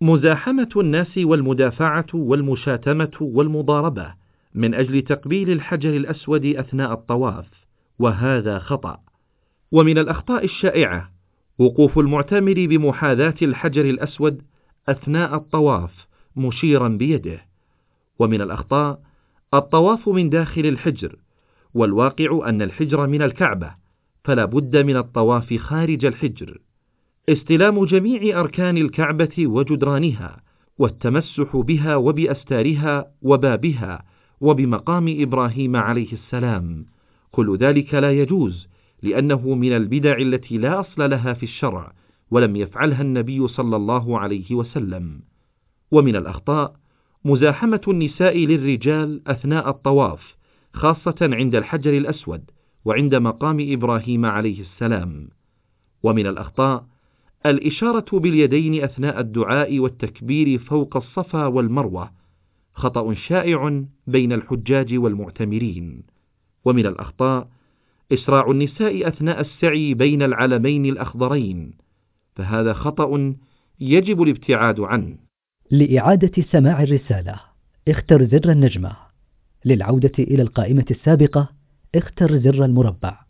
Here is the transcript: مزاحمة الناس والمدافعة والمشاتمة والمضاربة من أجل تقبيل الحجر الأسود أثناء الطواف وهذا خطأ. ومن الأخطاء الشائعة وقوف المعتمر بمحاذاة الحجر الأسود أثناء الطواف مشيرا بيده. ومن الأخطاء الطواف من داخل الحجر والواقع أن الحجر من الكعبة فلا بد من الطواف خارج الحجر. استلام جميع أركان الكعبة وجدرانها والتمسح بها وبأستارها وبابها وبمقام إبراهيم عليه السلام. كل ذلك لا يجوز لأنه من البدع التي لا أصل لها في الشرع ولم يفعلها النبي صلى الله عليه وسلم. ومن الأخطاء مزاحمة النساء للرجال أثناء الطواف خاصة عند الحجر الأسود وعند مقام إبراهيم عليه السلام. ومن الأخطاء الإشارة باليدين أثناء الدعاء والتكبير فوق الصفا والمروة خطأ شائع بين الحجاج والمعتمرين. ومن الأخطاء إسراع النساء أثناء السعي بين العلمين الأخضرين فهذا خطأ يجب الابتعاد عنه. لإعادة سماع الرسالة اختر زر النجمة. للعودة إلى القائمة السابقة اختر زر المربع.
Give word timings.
مزاحمة 0.00 0.68
الناس 0.76 1.18
والمدافعة 1.18 2.06
والمشاتمة 2.14 3.10
والمضاربة 3.20 4.14
من 4.54 4.74
أجل 4.74 5.02
تقبيل 5.02 5.50
الحجر 5.50 5.96
الأسود 5.96 6.46
أثناء 6.46 6.92
الطواف 6.92 7.46
وهذا 7.98 8.58
خطأ. 8.58 9.00
ومن 9.72 9.98
الأخطاء 9.98 10.44
الشائعة 10.44 11.10
وقوف 11.58 11.98
المعتمر 11.98 12.54
بمحاذاة 12.54 13.34
الحجر 13.42 13.84
الأسود 13.84 14.42
أثناء 14.88 15.34
الطواف 15.34 16.06
مشيرا 16.36 16.88
بيده. 16.88 17.40
ومن 18.18 18.40
الأخطاء 18.40 19.00
الطواف 19.54 20.08
من 20.08 20.30
داخل 20.30 20.66
الحجر 20.66 21.16
والواقع 21.74 22.48
أن 22.48 22.62
الحجر 22.62 23.06
من 23.06 23.22
الكعبة 23.22 23.74
فلا 24.24 24.44
بد 24.44 24.76
من 24.76 24.96
الطواف 24.96 25.54
خارج 25.54 26.04
الحجر. 26.04 26.58
استلام 27.28 27.84
جميع 27.84 28.40
أركان 28.40 28.76
الكعبة 28.76 29.46
وجدرانها 29.46 30.40
والتمسح 30.78 31.56
بها 31.56 31.96
وبأستارها 31.96 33.04
وبابها 33.22 34.04
وبمقام 34.40 35.16
إبراهيم 35.18 35.76
عليه 35.76 36.12
السلام. 36.12 36.86
كل 37.30 37.56
ذلك 37.56 37.94
لا 37.94 38.12
يجوز 38.12 38.68
لأنه 39.02 39.54
من 39.54 39.72
البدع 39.72 40.16
التي 40.18 40.58
لا 40.58 40.80
أصل 40.80 41.10
لها 41.10 41.32
في 41.32 41.42
الشرع 41.42 41.92
ولم 42.30 42.56
يفعلها 42.56 43.02
النبي 43.02 43.48
صلى 43.48 43.76
الله 43.76 44.18
عليه 44.18 44.54
وسلم. 44.54 45.20
ومن 45.90 46.16
الأخطاء 46.16 46.74
مزاحمة 47.24 47.82
النساء 47.88 48.38
للرجال 48.38 49.28
أثناء 49.28 49.68
الطواف 49.68 50.36
خاصة 50.72 51.16
عند 51.22 51.56
الحجر 51.56 51.96
الأسود 51.96 52.50
وعند 52.84 53.14
مقام 53.14 53.66
إبراهيم 53.72 54.26
عليه 54.26 54.60
السلام. 54.60 55.28
ومن 56.02 56.26
الأخطاء 56.26 56.97
الإشارة 57.46 58.18
باليدين 58.18 58.84
أثناء 58.84 59.20
الدعاء 59.20 59.78
والتكبير 59.78 60.58
فوق 60.58 60.96
الصفا 60.96 61.46
والمروة 61.46 62.10
خطأ 62.74 63.14
شائع 63.14 63.84
بين 64.06 64.32
الحجاج 64.32 64.94
والمعتمرين. 64.94 66.02
ومن 66.64 66.86
الأخطاء 66.86 67.48
إسراع 68.12 68.50
النساء 68.50 69.08
أثناء 69.08 69.40
السعي 69.40 69.94
بين 69.94 70.22
العلمين 70.22 70.86
الأخضرين 70.86 71.72
فهذا 72.36 72.72
خطأ 72.72 73.34
يجب 73.80 74.22
الابتعاد 74.22 74.80
عنه. 74.80 75.16
لإعادة 75.70 76.42
سماع 76.52 76.82
الرسالة 76.82 77.40
اختر 77.88 78.24
زر 78.24 78.52
النجمة. 78.52 78.96
للعودة 79.64 80.12
إلى 80.18 80.42
القائمة 80.42 80.84
السابقة 80.90 81.48
اختر 81.94 82.38
زر 82.38 82.64
المربع. 82.64 83.27